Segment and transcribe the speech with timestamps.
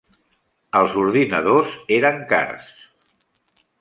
[0.79, 2.73] Els ordinadors eren cars.